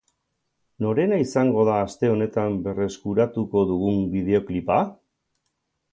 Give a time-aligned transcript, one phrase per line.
[0.85, 4.83] Norena izango da aste honetan berreskuratuko dugun bideoklipa?